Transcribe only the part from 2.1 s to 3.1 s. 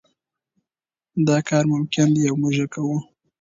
دی او موږ یې کوو.